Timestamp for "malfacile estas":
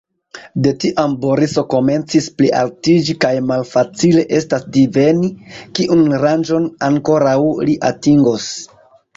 3.51-4.65